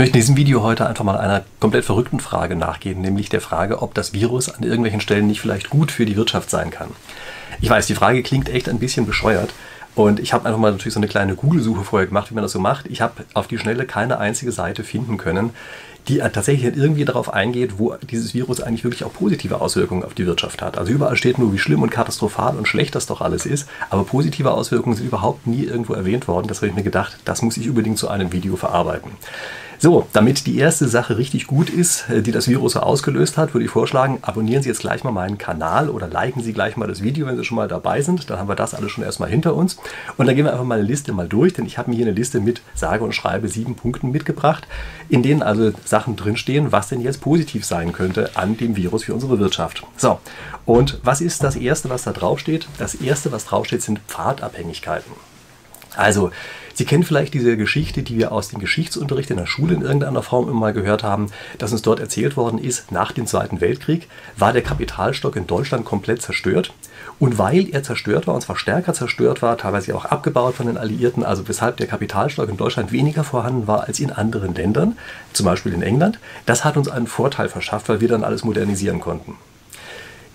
[0.00, 3.82] möchte in diesem Video heute einfach mal einer komplett verrückten Frage nachgehen, nämlich der Frage,
[3.82, 6.88] ob das Virus an irgendwelchen Stellen nicht vielleicht gut für die Wirtschaft sein kann.
[7.60, 9.52] Ich weiß, die Frage klingt echt ein bisschen bescheuert.
[9.94, 12.52] Und ich habe einfach mal natürlich so eine kleine Google-Suche vorher gemacht, wie man das
[12.52, 12.86] so macht.
[12.86, 15.50] Ich habe auf die Schnelle keine einzige Seite finden können,
[16.08, 20.24] die tatsächlich irgendwie darauf eingeht, wo dieses Virus eigentlich wirklich auch positive Auswirkungen auf die
[20.24, 20.78] Wirtschaft hat.
[20.78, 24.04] Also überall steht nur, wie schlimm und katastrophal und schlecht das doch alles ist, aber
[24.04, 26.48] positive Auswirkungen sind überhaupt nie irgendwo erwähnt worden.
[26.48, 29.10] Das habe ich mir gedacht, das muss ich unbedingt zu einem Video verarbeiten.
[29.82, 33.54] So, damit die erste Sache richtig gut ist, äh, die das Virus so ausgelöst hat,
[33.54, 36.86] würde ich vorschlagen, abonnieren Sie jetzt gleich mal meinen Kanal oder liken Sie gleich mal
[36.86, 38.28] das Video, wenn Sie schon mal dabei sind.
[38.28, 39.78] Dann haben wir das alles schon erstmal hinter uns.
[40.18, 42.04] Und dann gehen wir einfach mal eine Liste mal durch, denn ich habe mir hier
[42.04, 44.68] eine Liste mit sage und schreibe sieben Punkten mitgebracht,
[45.08, 49.14] in denen also Sachen drinstehen, was denn jetzt positiv sein könnte an dem Virus für
[49.14, 49.82] unsere Wirtschaft.
[49.96, 50.20] So,
[50.66, 52.68] und was ist das Erste, was da draufsteht?
[52.76, 55.29] Das Erste, was draufsteht, sind Pfadabhängigkeiten.
[55.96, 56.30] Also,
[56.80, 60.22] Sie kennen vielleicht diese Geschichte, die wir aus dem Geschichtsunterricht in der Schule in irgendeiner
[60.22, 61.26] Form immer mal gehört haben,
[61.58, 65.84] dass uns dort erzählt worden ist, nach dem Zweiten Weltkrieg war der Kapitalstock in Deutschland
[65.84, 66.72] komplett zerstört.
[67.18, 70.78] Und weil er zerstört war, und zwar stärker zerstört war, teilweise auch abgebaut von den
[70.78, 74.96] Alliierten, also weshalb der Kapitalstock in Deutschland weniger vorhanden war als in anderen Ländern,
[75.34, 79.00] zum Beispiel in England, das hat uns einen Vorteil verschafft, weil wir dann alles modernisieren
[79.00, 79.36] konnten.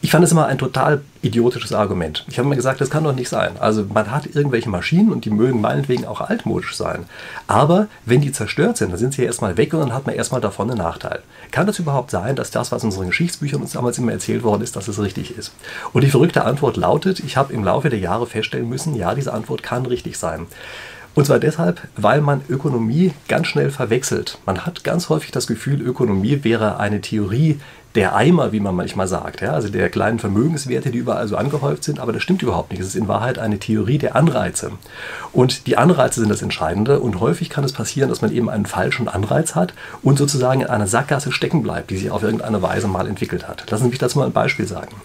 [0.05, 2.25] Ich fand es immer ein total idiotisches Argument.
[2.29, 3.53] Ich habe mir gesagt, das kann doch nicht sein.
[3.59, 7.05] Also man hat irgendwelche Maschinen und die mögen meinetwegen auch altmodisch sein.
[7.47, 10.13] Aber wenn die zerstört sind, dann sind sie ja erstmal weg und dann hat man
[10.13, 11.23] erstmal davon einen Nachteil.
[11.49, 14.61] Kann das überhaupt sein, dass das, was in unseren Geschichtsbüchern uns damals immer erzählt worden
[14.61, 15.53] ist, dass es richtig ist?
[15.91, 19.33] Und die verrückte Antwort lautet, ich habe im Laufe der Jahre feststellen müssen, ja, diese
[19.33, 20.45] Antwort kann richtig sein.
[21.15, 24.37] Und zwar deshalb, weil man Ökonomie ganz schnell verwechselt.
[24.45, 27.57] Man hat ganz häufig das Gefühl, Ökonomie wäre eine Theorie
[27.95, 31.83] der Eimer, wie man manchmal sagt, ja, also der kleinen Vermögenswerte, die überall so angehäuft
[31.83, 32.81] sind, aber das stimmt überhaupt nicht.
[32.81, 34.71] Es ist in Wahrheit eine Theorie der Anreize.
[35.35, 38.65] Und die Anreize sind das Entscheidende und häufig kann es passieren, dass man eben einen
[38.65, 42.87] falschen Anreiz hat und sozusagen in einer Sackgasse stecken bleibt, die sich auf irgendeine Weise
[42.87, 43.69] mal entwickelt hat.
[43.69, 44.95] Lassen Sie mich dazu mal ein Beispiel sagen.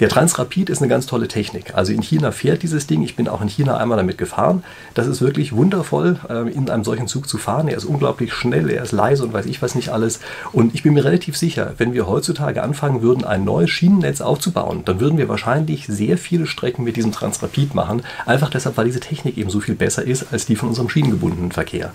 [0.00, 1.74] Der Transrapid ist eine ganz tolle Technik.
[1.74, 4.64] Also in China fährt dieses Ding, ich bin auch in China einmal damit gefahren.
[4.94, 7.68] Das ist wirklich wundervoll, ähm, in einem solchen Zug zu fahren.
[7.68, 10.20] Er ist unglaublich schnell, er ist leise und weiß ich was nicht alles.
[10.52, 14.20] Und ich bin mir relativ sicher, wenn wir heutzutage heutzutage anfangen würden, ein neues Schienennetz
[14.20, 18.02] aufzubauen, dann würden wir wahrscheinlich sehr viele Strecken mit diesem Transrapid machen.
[18.26, 21.52] Einfach deshalb, weil diese Technik eben so viel besser ist als die von unserem schienengebundenen
[21.52, 21.92] Verkehr.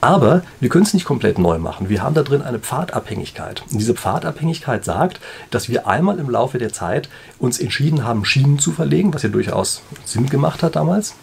[0.00, 1.88] Aber wir können es nicht komplett neu machen.
[1.88, 3.62] Wir haben da drin eine Pfadabhängigkeit.
[3.70, 8.58] Und diese Pfadabhängigkeit sagt, dass wir einmal im Laufe der Zeit uns entschieden haben, Schienen
[8.58, 11.14] zu verlegen, was ja durchaus Sinn gemacht hat damals.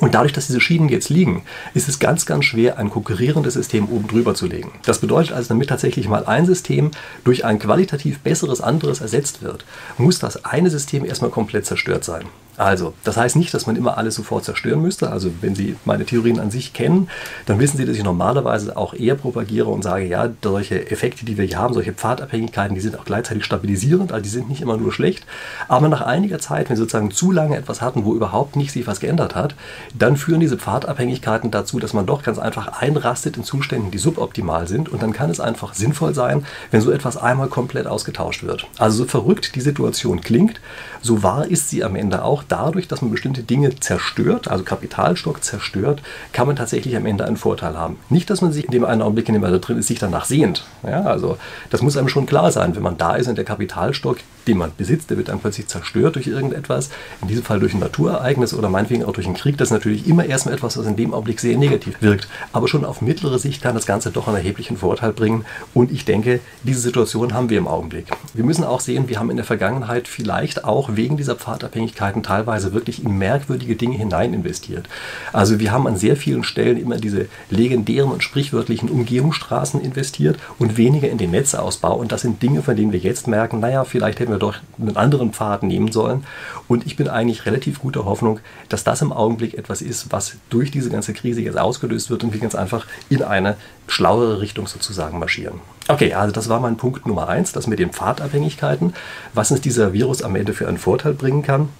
[0.00, 1.42] Und dadurch, dass diese Schienen jetzt liegen,
[1.74, 4.72] ist es ganz, ganz schwer, ein konkurrierendes System oben drüber zu legen.
[4.84, 6.92] Das bedeutet also, damit tatsächlich mal ein System
[7.24, 9.64] durch ein qualitativ besseres anderes ersetzt wird,
[9.96, 12.26] muss das eine System erstmal komplett zerstört sein.
[12.58, 15.10] Also, das heißt nicht, dass man immer alles sofort zerstören müsste.
[15.10, 17.08] Also, wenn Sie meine Theorien an sich kennen,
[17.46, 21.38] dann wissen Sie, dass ich normalerweise auch eher propagiere und sage, ja, solche Effekte, die
[21.38, 24.76] wir hier haben, solche Pfadabhängigkeiten, die sind auch gleichzeitig stabilisierend, also die sind nicht immer
[24.76, 25.24] nur schlecht.
[25.68, 28.88] Aber nach einiger Zeit, wenn Sie sozusagen zu lange etwas hatten, wo überhaupt nicht sich
[28.88, 29.54] was geändert hat,
[29.96, 34.66] dann führen diese Pfadabhängigkeiten dazu, dass man doch ganz einfach einrastet in Zuständen, die suboptimal
[34.66, 34.88] sind.
[34.88, 38.66] Und dann kann es einfach sinnvoll sein, wenn so etwas einmal komplett ausgetauscht wird.
[38.78, 40.60] Also, so verrückt die Situation klingt,
[41.00, 45.42] so wahr ist sie am Ende auch dadurch, dass man bestimmte Dinge zerstört, also Kapitalstock
[45.42, 47.98] zerstört, kann man tatsächlich am Ende einen Vorteil haben.
[48.10, 49.98] Nicht, dass man sich in dem einen Augenblick, in dem man da drin ist, sich
[49.98, 50.64] danach sehnt.
[50.82, 51.38] Ja, also
[51.70, 54.72] das muss einem schon klar sein, wenn man da ist und der Kapitalstock, den man
[54.76, 58.68] besitzt, der wird dann plötzlich zerstört durch irgendetwas, in diesem Fall durch ein Naturereignis oder
[58.68, 61.40] meinetwegen auch durch einen Krieg, das ist natürlich immer erstmal etwas, was in dem Augenblick
[61.40, 62.28] sehr negativ wirkt.
[62.52, 65.44] Aber schon auf mittlere Sicht kann das Ganze doch einen erheblichen Vorteil bringen
[65.74, 68.06] und ich denke, diese Situation haben wir im Augenblick.
[68.32, 72.37] Wir müssen auch sehen, wir haben in der Vergangenheit vielleicht auch wegen dieser Pfadabhängigkeiten teilweise
[72.38, 74.88] teilweise wirklich in merkwürdige Dinge hinein investiert.
[75.32, 80.76] Also wir haben an sehr vielen Stellen immer diese legendären und sprichwörtlichen Umgehungsstraßen investiert und
[80.76, 81.96] weniger in den Netzausbau.
[81.96, 84.96] Und das sind Dinge, von denen wir jetzt merken, naja, vielleicht hätten wir doch einen
[84.96, 86.24] anderen Pfad nehmen sollen.
[86.68, 88.38] Und ich bin eigentlich relativ guter Hoffnung,
[88.68, 92.32] dass das im Augenblick etwas ist, was durch diese ganze Krise jetzt ausgelöst wird und
[92.32, 93.56] wir ganz einfach in eine
[93.88, 95.60] schlauere Richtung sozusagen marschieren.
[95.88, 98.92] Okay, also das war mein Punkt Nummer eins, das mit den Pfadabhängigkeiten,
[99.32, 101.70] was uns dieser Virus am Ende für einen Vorteil bringen kann.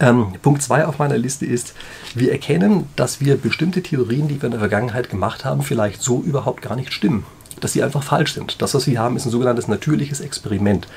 [0.00, 1.74] Ähm, Punkt 2 auf meiner Liste ist,
[2.14, 6.20] wir erkennen, dass wir bestimmte Theorien, die wir in der Vergangenheit gemacht haben, vielleicht so
[6.20, 7.24] überhaupt gar nicht stimmen.
[7.60, 8.60] Dass sie einfach falsch sind.
[8.60, 10.88] Das, was wir haben, ist ein sogenanntes natürliches Experiment.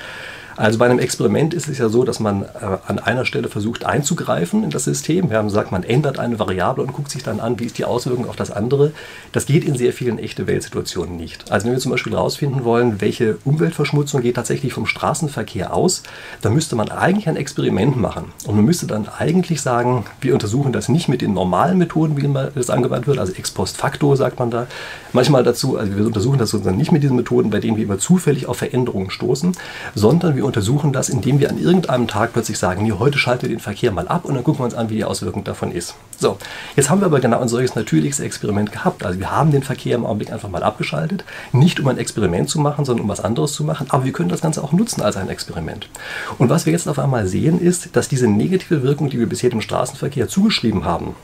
[0.57, 2.47] Also bei einem Experiment ist es ja so, dass man äh,
[2.87, 5.29] an einer Stelle versucht einzugreifen in das System.
[5.29, 7.85] Wir haben gesagt, man ändert eine Variable und guckt sich dann an, wie ist die
[7.85, 8.91] Auswirkung auf das andere.
[9.31, 11.51] Das geht in sehr vielen echte Weltsituationen nicht.
[11.51, 16.01] Also wenn wir zum Beispiel herausfinden wollen, welche Umweltverschmutzung geht tatsächlich vom Straßenverkehr aus,
[16.41, 18.33] dann müsste man eigentlich ein Experiment machen.
[18.47, 22.27] Und man müsste dann eigentlich sagen, wir untersuchen das nicht mit den normalen Methoden, wie
[22.55, 24.65] das angewandt wird, also ex post facto sagt man da
[25.13, 27.99] manchmal dazu, also wir untersuchen das sozusagen nicht mit diesen Methoden, bei denen wir immer
[27.99, 29.53] zufällig auf Veränderungen stoßen,
[29.93, 33.49] sondern wir untersuchen das, indem wir an irgendeinem Tag plötzlich sagen, nee, heute schalten wir
[33.49, 35.93] den Verkehr mal ab und dann gucken wir uns an, wie die Auswirkung davon ist.
[36.17, 36.37] So,
[36.75, 39.05] jetzt haben wir aber genau ein solches natürliches Experiment gehabt.
[39.05, 42.59] Also wir haben den Verkehr im Augenblick einfach mal abgeschaltet, nicht um ein Experiment zu
[42.59, 45.17] machen, sondern um was anderes zu machen, aber wir können das Ganze auch nutzen als
[45.17, 45.89] ein Experiment.
[46.37, 49.49] Und was wir jetzt auf einmal sehen, ist, dass diese negative Wirkung, die wir bisher
[49.49, 51.15] dem Straßenverkehr zugeschrieben haben,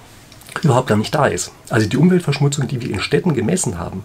[0.62, 1.52] überhaupt gar nicht da ist.
[1.70, 4.04] Also die Umweltverschmutzung, die wir in Städten gemessen haben,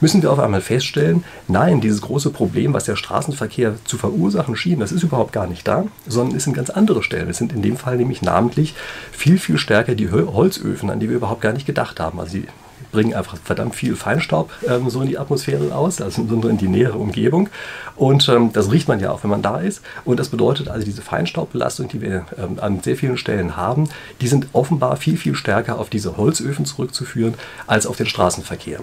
[0.00, 4.80] müssen wir auf einmal feststellen, nein, dieses große Problem, was der Straßenverkehr zu verursachen schien,
[4.80, 7.28] das ist überhaupt gar nicht da, sondern es sind ganz andere Stellen.
[7.28, 8.74] Es sind in dem Fall nämlich namentlich
[9.12, 12.20] viel, viel stärker die Holzöfen, an die wir überhaupt gar nicht gedacht haben.
[12.20, 12.46] Also die
[12.92, 16.98] bringen einfach verdammt viel Feinstaub ähm, so in die Atmosphäre aus, also in die nähere
[16.98, 17.48] Umgebung.
[17.96, 19.82] Und ähm, das riecht man ja auch, wenn man da ist.
[20.04, 23.88] Und das bedeutet also, diese Feinstaubbelastung, die wir ähm, an sehr vielen Stellen haben,
[24.20, 27.34] die sind offenbar viel, viel stärker auf diese Holzöfen zurückzuführen
[27.66, 28.80] als auf den Straßenverkehr.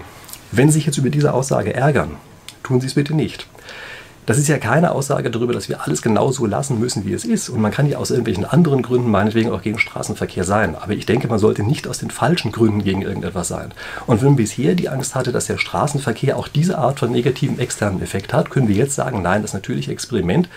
[0.51, 2.11] Wenn Sie sich jetzt über diese Aussage ärgern,
[2.63, 3.47] tun Sie es bitte nicht.
[4.27, 7.23] Das ist ja keine Aussage darüber, dass wir alles genau so lassen müssen, wie es
[7.23, 7.47] ist.
[7.47, 10.75] Und man kann ja aus irgendwelchen anderen Gründen meinetwegen auch gegen Straßenverkehr sein.
[10.75, 13.71] Aber ich denke, man sollte nicht aus den falschen Gründen gegen irgendetwas sein.
[14.05, 17.57] Und wenn man bisher die Angst hatte, dass der Straßenverkehr auch diese Art von negativen
[17.57, 20.49] externen Effekt hat, können wir jetzt sagen, nein, das natürliche Experiment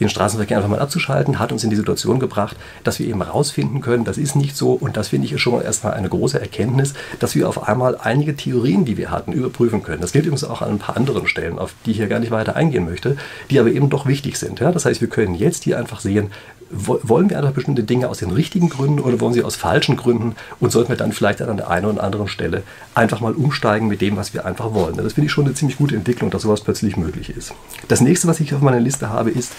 [0.00, 3.80] den Straßenverkehr einfach mal abzuschalten, hat uns in die Situation gebracht, dass wir eben herausfinden
[3.80, 7.34] können, das ist nicht so und das finde ich schon erstmal eine große Erkenntnis, dass
[7.34, 10.00] wir auf einmal einige Theorien, die wir hatten, überprüfen können.
[10.00, 12.30] Das gilt übrigens auch an ein paar anderen Stellen, auf die ich hier gar nicht
[12.30, 13.16] weiter eingehen möchte,
[13.50, 14.60] die aber eben doch wichtig sind.
[14.60, 14.72] Ja?
[14.72, 16.30] Das heißt, wir können jetzt hier einfach sehen,
[16.70, 20.36] wollen wir einfach bestimmte Dinge aus den richtigen Gründen oder wollen sie aus falschen Gründen
[20.60, 22.62] und sollten wir dann vielleicht an der einen oder anderen Stelle
[22.94, 24.96] einfach mal umsteigen mit dem, was wir einfach wollen.
[24.96, 27.52] Das finde ich schon eine ziemlich gute Entwicklung, dass sowas plötzlich möglich ist.
[27.88, 29.52] Das nächste, was ich auf meiner Liste habe, ist,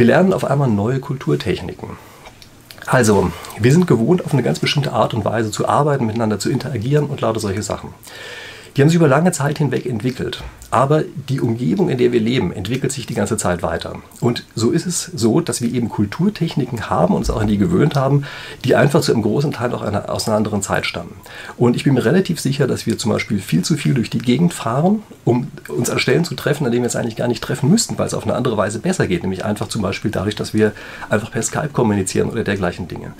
[0.00, 1.90] wir lernen auf einmal neue Kulturtechniken.
[2.86, 6.48] Also, wir sind gewohnt, auf eine ganz bestimmte Art und Weise zu arbeiten, miteinander zu
[6.48, 7.90] interagieren und lauter solche Sachen.
[8.74, 10.42] Die haben sich über lange Zeit hinweg entwickelt.
[10.70, 13.96] Aber die Umgebung, in der wir leben, entwickelt sich die ganze Zeit weiter.
[14.20, 17.96] Und so ist es so, dass wir eben Kulturtechniken haben, uns auch an die gewöhnt
[17.96, 18.24] haben,
[18.64, 21.12] die einfach zu einem großen Teil auch einer, aus einer anderen Zeit stammen.
[21.56, 24.18] Und ich bin mir relativ sicher, dass wir zum Beispiel viel zu viel durch die
[24.18, 27.42] Gegend fahren, um uns an Stellen zu treffen, an denen wir es eigentlich gar nicht
[27.42, 29.22] treffen müssten, weil es auf eine andere Weise besser geht.
[29.22, 30.72] Nämlich einfach zum Beispiel dadurch, dass wir
[31.08, 33.12] einfach per Skype kommunizieren oder dergleichen Dinge.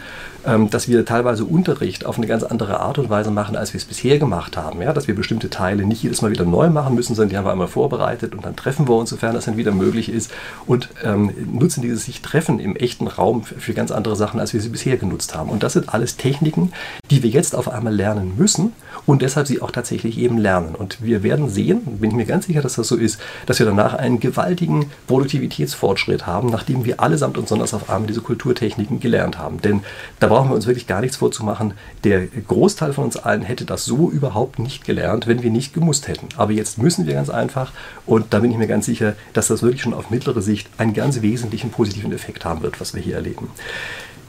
[0.47, 3.79] Ähm, dass wir teilweise Unterricht auf eine ganz andere Art und Weise machen, als wir
[3.79, 4.81] es bisher gemacht haben.
[4.83, 4.93] Ja?
[4.93, 7.53] Dass wir bestimmte Teile nicht jedes Mal wieder neu machen müssen, sondern die haben wir
[7.53, 10.31] einmal vorbereitet und dann treffen wir uns, sofern das dann wieder möglich ist
[10.67, 14.53] und ähm, nutzen dieses sich Treffen im echten Raum für, für ganz andere Sachen, als
[14.53, 15.51] wir sie bisher genutzt haben.
[15.51, 16.73] Und das sind alles Techniken,
[17.11, 18.73] die wir jetzt auf einmal lernen müssen
[19.07, 20.75] und deshalb sie auch tatsächlich eben lernen.
[20.75, 23.67] Und wir werden sehen, bin ich mir ganz sicher, dass das so ist, dass wir
[23.67, 29.39] danach einen gewaltigen Produktivitätsfortschritt haben, nachdem wir allesamt und sonders auf einmal diese Kulturtechniken gelernt
[29.39, 29.61] haben.
[29.61, 29.83] Denn
[30.19, 31.75] da brauchen wir uns wirklich gar nichts vorzumachen.
[32.05, 36.09] Der Großteil von uns allen hätte das so überhaupt nicht gelernt, wenn wir nicht gemusst
[36.09, 36.29] hätten.
[36.37, 37.73] Aber jetzt müssen wir ganz einfach.
[38.07, 40.95] Und da bin ich mir ganz sicher, dass das wirklich schon auf mittlere Sicht einen
[40.95, 43.51] ganz wesentlichen positiven Effekt haben wird, was wir hier erleben.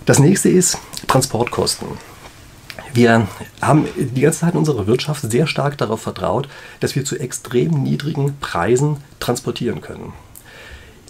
[0.06, 0.77] Das nächste ist
[1.07, 1.88] Transportkosten.
[2.94, 3.27] Wir
[3.62, 6.50] haben die ganze Zeit in unserer Wirtschaft sehr stark darauf vertraut,
[6.81, 10.13] dass wir zu extrem niedrigen Preisen transportieren können.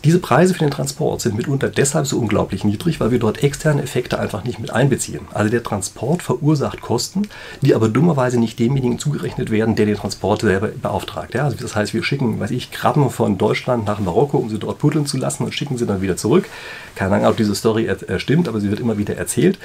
[0.04, 3.84] Diese Preise für den Transport sind mitunter deshalb so unglaublich niedrig, weil wir dort externe
[3.84, 5.28] Effekte einfach nicht mit einbeziehen.
[5.32, 7.28] Also der Transport verursacht Kosten,
[7.62, 11.36] die aber dummerweise nicht demjenigen zugerechnet werden, der den Transport selber beauftragt.
[11.36, 14.58] Ja, also das heißt, wir schicken, weiß ich, Krabben von Deutschland nach Marokko, um sie
[14.58, 16.50] dort puddeln zu lassen und schicken sie dann wieder zurück.
[16.96, 19.60] Keine Ahnung, ob diese Story stimmt, aber sie wird immer wieder erzählt.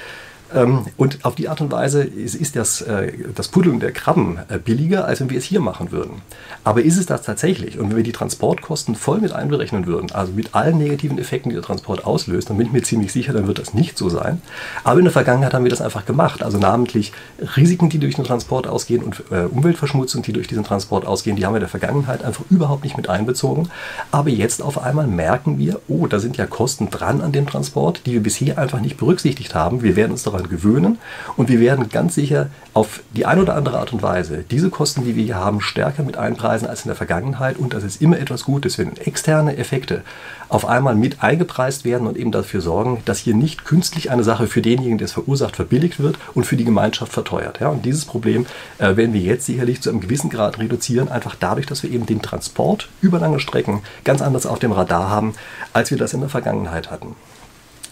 [0.55, 4.59] Ähm, und auf die Art und Weise ist das, äh, das Puddeln der Krabben äh,
[4.59, 6.23] billiger, als wenn wir es hier machen würden.
[6.63, 7.79] Aber ist es das tatsächlich?
[7.79, 11.57] Und wenn wir die Transportkosten voll mit einberechnen würden, also mit allen negativen Effekten, die
[11.57, 14.41] der Transport auslöst, dann bin ich mir ziemlich sicher, dann wird das nicht so sein.
[14.85, 16.43] Aber in der Vergangenheit haben wir das einfach gemacht.
[16.43, 17.13] Also namentlich
[17.57, 21.45] Risiken, die durch den Transport ausgehen und äh, Umweltverschmutzung, die durch diesen Transport ausgehen, die
[21.45, 23.69] haben wir in der Vergangenheit einfach überhaupt nicht mit einbezogen.
[24.13, 28.03] Aber jetzt auf einmal merken wir, oh, da sind ja Kosten dran an dem Transport,
[28.07, 29.83] die wir bisher einfach nicht berücksichtigt haben.
[29.83, 30.99] Wir werden uns darauf daran gewöhnen
[31.37, 35.05] und wir werden ganz sicher auf die eine oder andere Art und Weise diese Kosten,
[35.05, 38.19] die wir hier haben, stärker mit einpreisen als in der Vergangenheit und das ist immer
[38.19, 40.03] etwas Gutes, wenn externe Effekte
[40.49, 44.47] auf einmal mit eingepreist werden und eben dafür sorgen, dass hier nicht künstlich eine Sache
[44.47, 47.61] für denjenigen, der es verursacht, verbilligt wird und für die Gemeinschaft verteuert.
[47.61, 48.47] Ja, und dieses Problem
[48.79, 52.07] äh, werden wir jetzt sicherlich zu einem gewissen Grad reduzieren, einfach dadurch, dass wir eben
[52.07, 55.35] den Transport über lange Strecken ganz anders auf dem Radar haben,
[55.73, 57.17] als wir das in der Vergangenheit hatten.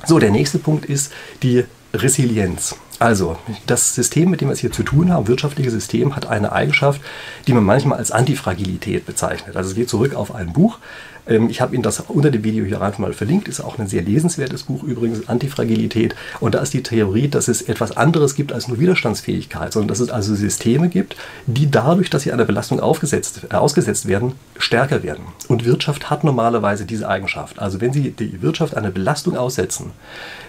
[0.07, 2.77] So, der nächste Punkt ist die Resilienz.
[2.99, 3.37] Also,
[3.67, 7.01] das System, mit dem wir es hier zu tun haben, wirtschaftliche System, hat eine Eigenschaft,
[7.47, 9.57] die man manchmal als Antifragilität bezeichnet.
[9.57, 10.79] Also es geht zurück auf ein Buch,
[11.27, 13.49] ähm, ich habe Ihnen das unter dem Video hier einfach mal verlinkt.
[13.49, 16.15] Ist auch ein sehr lesenswertes Buch übrigens, Antifragilität.
[16.41, 20.01] Und da ist die Theorie, dass es etwas anderes gibt als nur Widerstandsfähigkeit, sondern dass
[20.01, 21.17] es also Systeme gibt,
[21.47, 25.25] die dadurch, dass sie einer Belastung aufgesetzt, äh, ausgesetzt werden, stärker werden.
[25.49, 27.59] Und Wirtschaft hat normalerweise diese Eigenschaft.
[27.59, 29.93] Also wenn Sie die Wirtschaft einer Belastung aussetzen,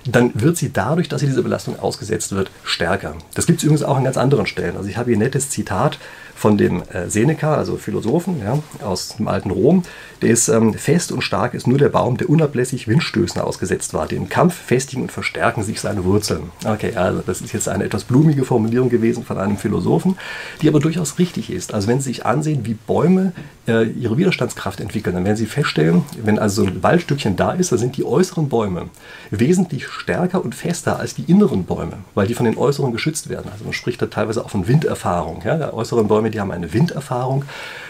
[0.07, 3.15] dann wird sie dadurch, dass sie dieser Belastung ausgesetzt wird, stärker.
[3.33, 4.77] Das gibt es übrigens auch an ganz anderen Stellen.
[4.77, 5.99] Also ich habe hier ein nettes Zitat
[6.35, 9.83] von dem äh, Seneca, also Philosophen ja, aus dem alten Rom.
[10.21, 14.07] Der ist ähm, fest und stark, ist nur der Baum, der unablässig Windstößen ausgesetzt war.
[14.07, 16.51] Den Kampf festigen und verstärken sich seine Wurzeln.
[16.65, 20.17] Okay, also das ist jetzt eine etwas blumige Formulierung gewesen von einem Philosophen,
[20.61, 21.73] die aber durchaus richtig ist.
[21.73, 23.33] Also wenn Sie sich ansehen, wie Bäume
[23.67, 27.77] ihre Widerstandskraft entwickeln, dann werden Sie feststellen, wenn also so ein Waldstückchen da ist, da
[27.77, 28.89] sind die äußeren Bäume
[29.31, 33.49] wesentlich stärker und fester als die inneren Bäume, weil die von den äußeren geschützt werden.
[33.51, 35.41] Also man spricht da teilweise auch von Winderfahrung.
[35.45, 35.57] Ja?
[35.57, 37.43] Die äußeren Bäume Bäume, die haben eine Winderfahrung.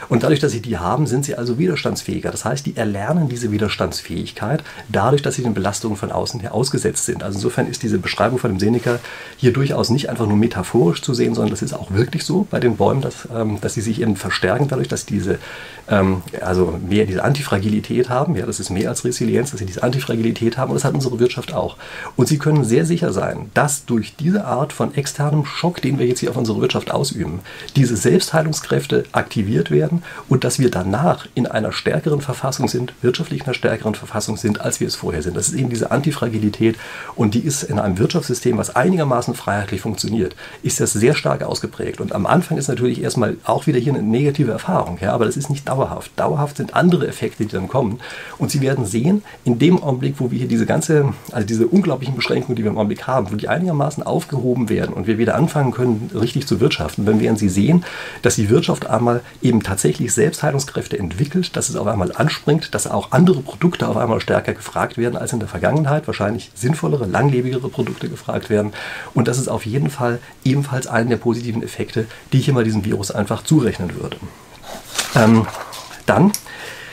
[0.09, 2.31] Und dadurch, dass sie die haben, sind sie also widerstandsfähiger.
[2.31, 7.05] Das heißt, die erlernen diese Widerstandsfähigkeit dadurch, dass sie den Belastungen von außen her ausgesetzt
[7.05, 7.23] sind.
[7.23, 8.99] Also insofern ist diese Beschreibung von dem Seneca
[9.37, 12.59] hier durchaus nicht einfach nur metaphorisch zu sehen, sondern das ist auch wirklich so bei
[12.59, 15.37] den Bäumen, dass, ähm, dass sie sich eben verstärken dadurch, dass diese
[15.87, 18.35] ähm, also mehr diese Antifragilität haben.
[18.35, 21.19] Ja, das ist mehr als Resilienz, dass sie diese Antifragilität haben und das hat unsere
[21.19, 21.77] Wirtschaft auch.
[22.15, 26.05] Und sie können sehr sicher sein, dass durch diese Art von externem Schock, den wir
[26.05, 27.39] jetzt hier auf unsere Wirtschaft ausüben,
[27.75, 33.45] diese Selbstheilungskräfte aktiviert werden und dass wir danach in einer stärkeren Verfassung sind, wirtschaftlich in
[33.45, 35.37] einer stärkeren Verfassung sind, als wir es vorher sind.
[35.37, 36.77] Das ist eben diese Antifragilität
[37.15, 42.01] und die ist in einem Wirtschaftssystem, was einigermaßen freiheitlich funktioniert, ist das sehr stark ausgeprägt.
[42.01, 45.37] Und am Anfang ist natürlich erstmal auch wieder hier eine negative Erfahrung, ja, aber das
[45.37, 46.11] ist nicht dauerhaft.
[46.17, 47.99] Dauerhaft sind andere Effekte, die dann kommen.
[48.37, 52.15] Und Sie werden sehen, in dem Augenblick, wo wir hier diese ganze, also diese unglaublichen
[52.15, 55.71] Beschränkungen, die wir im Augenblick haben, wo die einigermaßen aufgehoben werden und wir wieder anfangen
[55.71, 57.85] können, richtig zu wirtschaften, dann werden Sie sehen,
[58.21, 63.11] dass die Wirtschaft einmal eben tatsächlich Selbstheilungskräfte entwickelt, dass es auf einmal anspringt, dass auch
[63.11, 68.09] andere Produkte auf einmal stärker gefragt werden als in der Vergangenheit, wahrscheinlich sinnvollere, langlebigere Produkte
[68.09, 68.73] gefragt werden.
[69.13, 72.85] Und das ist auf jeden Fall ebenfalls einen der positiven Effekte, die ich immer diesem
[72.85, 74.17] Virus einfach zurechnen würde.
[75.15, 75.47] Ähm,
[76.05, 76.31] dann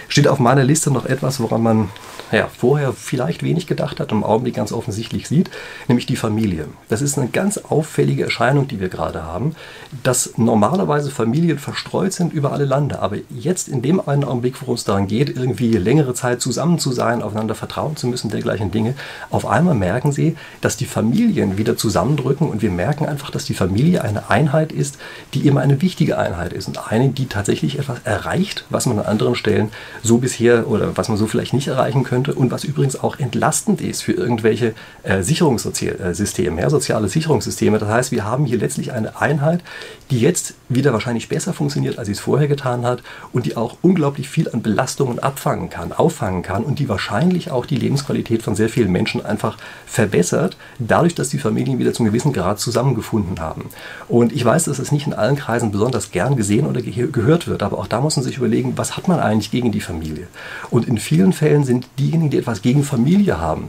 [0.08, 1.90] steht auf meiner Liste noch etwas, woran man
[2.32, 5.50] ja, vorher vielleicht wenig gedacht hat und im Augenblick ganz offensichtlich sieht,
[5.86, 6.66] nämlich die Familie.
[6.88, 9.54] Das ist eine ganz auffällige Erscheinung, die wir gerade haben,
[10.02, 13.00] dass normalerweise Familien verstreut sind über alle Lande.
[13.00, 16.92] Aber jetzt in dem einen Augenblick, worum es daran geht, irgendwie längere Zeit zusammen zu
[16.92, 18.94] sein, aufeinander vertrauen zu müssen, dergleichen Dinge,
[19.30, 23.54] auf einmal merken sie, dass die Familien wieder zusammendrücken und wir merken einfach, dass die
[23.54, 24.96] Familie eine Einheit ist,
[25.34, 29.04] die immer eine wichtige Einheit ist und eine, die tatsächlich etwas erreicht, was man an
[29.04, 29.70] anderen Stellen
[30.02, 33.18] so bisher oder was man so vielleicht nicht erreichen könnte könnte und was übrigens auch
[33.18, 37.78] entlastend ist für irgendwelche äh, Sicherungssysteme, ja, soziale Sicherungssysteme.
[37.78, 39.62] Das heißt, wir haben hier letztlich eine Einheit,
[40.10, 43.02] die jetzt wieder wahrscheinlich besser funktioniert, als sie es vorher getan hat
[43.32, 47.66] und die auch unglaublich viel an Belastungen abfangen kann, auffangen kann und die wahrscheinlich auch
[47.66, 52.32] die Lebensqualität von sehr vielen Menschen einfach verbessert, dadurch, dass die Familien wieder zum gewissen
[52.32, 53.70] Grad zusammengefunden haben.
[54.08, 57.48] Und ich weiß, dass es nicht in allen Kreisen besonders gern gesehen oder ge gehört
[57.48, 60.28] wird, aber auch da muss man sich überlegen, was hat man eigentlich gegen die Familie?
[60.70, 63.68] Und in vielen Fällen sind diejenigen, die etwas gegen Familie haben,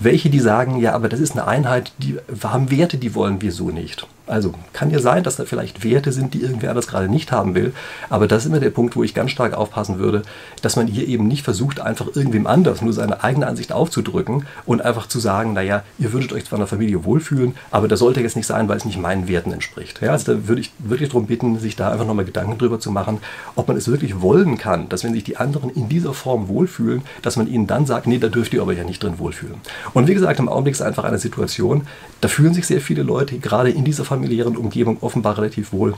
[0.00, 3.52] welche, die sagen, ja, aber das ist eine Einheit, die haben Werte, die wollen wir
[3.52, 4.06] so nicht.
[4.30, 7.56] Also kann ja sein, dass da vielleicht Werte sind, die irgendwer anders gerade nicht haben
[7.56, 7.74] will.
[8.08, 10.22] Aber das ist immer der Punkt, wo ich ganz stark aufpassen würde,
[10.62, 14.82] dass man hier eben nicht versucht, einfach irgendwem anders nur seine eigene Ansicht aufzudrücken und
[14.82, 18.20] einfach zu sagen, naja, ihr würdet euch zwar in der Familie wohlfühlen, aber das sollte
[18.20, 20.00] jetzt nicht sein, weil es nicht meinen Werten entspricht.
[20.00, 22.92] Ja, also da würde ich wirklich darum bitten, sich da einfach nochmal Gedanken drüber zu
[22.92, 23.18] machen,
[23.56, 27.02] ob man es wirklich wollen kann, dass wenn sich die anderen in dieser Form wohlfühlen,
[27.22, 29.56] dass man ihnen dann sagt, nee, da dürft ihr aber ja nicht drin wohlfühlen.
[29.94, 31.86] Und wie gesagt, im Augenblick ist einfach eine Situation,
[32.20, 35.94] da fühlen sich sehr viele Leute gerade in dieser familiären Umgebung offenbar relativ wohl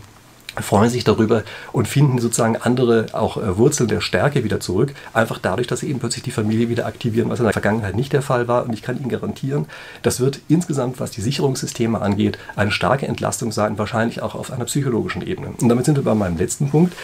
[0.61, 5.39] freuen sich darüber und finden sozusagen andere auch äh, Wurzeln der Stärke wieder zurück, einfach
[5.39, 8.23] dadurch, dass sie eben plötzlich die Familie wieder aktivieren, was in der Vergangenheit nicht der
[8.23, 8.65] Fall war.
[8.65, 9.67] Und ich kann Ihnen garantieren,
[10.03, 14.67] das wird insgesamt, was die Sicherungssysteme angeht, eine starke Entlastung sein, wahrscheinlich auch auf einer
[14.67, 15.53] psychologischen Ebene.
[15.59, 16.95] Und damit sind wir bei meinem letzten Punkt.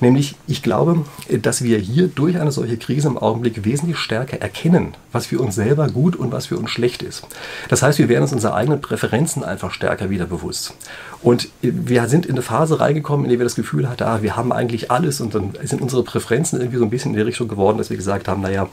[0.00, 1.04] Nämlich, ich glaube,
[1.42, 5.54] dass wir hier durch eine solche Krise im Augenblick wesentlich stärker erkennen, was für uns
[5.54, 7.26] selber gut und was für uns schlecht ist.
[7.68, 10.74] Das heißt, wir werden uns unsere eigenen Präferenzen einfach stärker wieder bewusst.
[11.22, 14.36] Und wir sind in eine Phase reingekommen, in der wir das Gefühl hatten, ah, wir
[14.36, 17.48] haben eigentlich alles und dann sind unsere Präferenzen irgendwie so ein bisschen in die Richtung
[17.48, 18.68] geworden, dass wir gesagt haben, naja,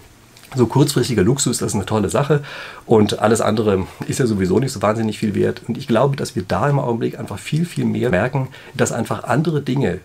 [0.56, 2.44] so kurzfristiger Luxus, das ist eine tolle Sache
[2.86, 5.62] und alles andere ist ja sowieso nicht so wahnsinnig viel wert.
[5.68, 9.24] Und ich glaube, dass wir da im Augenblick einfach viel, viel mehr merken, dass einfach
[9.24, 10.00] andere Dinge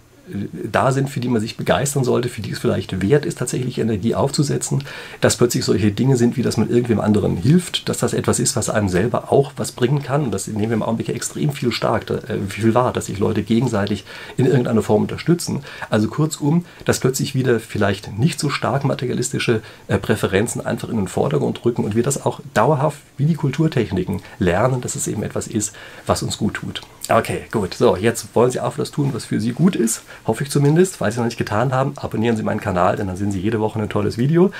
[0.52, 3.78] da sind, für die man sich begeistern sollte, für die es vielleicht wert ist, tatsächlich
[3.78, 4.84] Energie aufzusetzen,
[5.20, 8.56] dass plötzlich solche Dinge sind, wie dass man irgendwem anderen hilft, dass das etwas ist,
[8.56, 10.24] was einem selber auch was bringen kann.
[10.24, 13.42] Und das nehmen wir im Augenblick extrem viel stark, äh, viel wahr, dass sich Leute
[13.42, 14.04] gegenseitig
[14.36, 15.62] in irgendeiner Form unterstützen.
[15.90, 21.08] Also kurzum, dass plötzlich wieder vielleicht nicht so stark materialistische äh, Präferenzen einfach in den
[21.08, 25.46] Vordergrund rücken und wir das auch dauerhaft wie die Kulturtechniken lernen, dass es eben etwas
[25.46, 25.74] ist,
[26.06, 26.82] was uns gut tut.
[27.08, 27.74] Okay, gut.
[27.74, 30.02] So, jetzt wollen Sie auch das tun, was für Sie gut ist.
[30.26, 30.96] Hoffe ich zumindest.
[30.96, 33.60] Falls Sie noch nicht getan haben, abonnieren Sie meinen Kanal, denn dann sehen Sie jede
[33.60, 34.50] Woche ein tolles Video.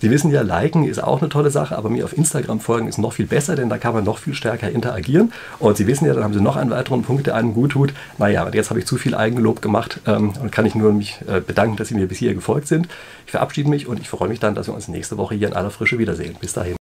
[0.00, 2.98] Sie wissen ja, liken ist auch eine tolle Sache, aber mir auf Instagram folgen ist
[2.98, 5.32] noch viel besser, denn da kann man noch viel stärker interagieren.
[5.58, 7.94] Und Sie wissen ja, dann haben Sie noch einen weiteren Punkt, der einem gut tut.
[8.18, 11.40] Naja, jetzt habe ich zu viel Eigenlob gemacht ähm, und kann ich nur mich äh,
[11.40, 12.88] bedanken, dass Sie mir bis hier gefolgt sind.
[13.24, 15.54] Ich verabschiede mich und ich freue mich dann, dass wir uns nächste Woche hier in
[15.54, 16.36] aller Frische wiedersehen.
[16.40, 16.72] Bis dahin.